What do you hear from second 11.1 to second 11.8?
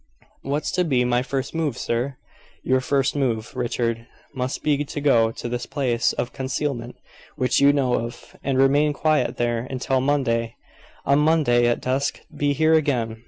Monday,